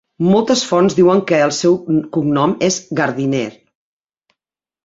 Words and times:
Moltes 0.27 0.63
fonts 0.69 0.95
diuen 0.99 1.21
que 1.31 1.41
el 1.49 1.53
seu 1.59 1.77
cognom 2.17 2.57
és 2.71 2.81
Gardiner. 3.01 3.47